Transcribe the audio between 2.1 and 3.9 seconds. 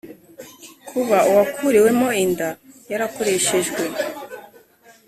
inda yarakoreshejwe